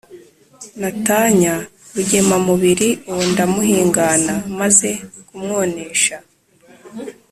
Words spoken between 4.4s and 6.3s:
maze kumwonesha,